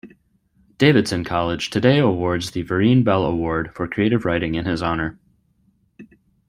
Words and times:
Davidson 0.79 1.23
College 1.23 1.69
today 1.69 1.99
awards 1.99 2.49
the 2.49 2.63
Vereen 2.63 3.03
Bell 3.03 3.23
Award 3.23 3.71
for 3.75 3.87
creative 3.87 4.25
writing 4.25 4.55
in 4.55 4.65
his 4.65 4.81
honor. 4.81 5.19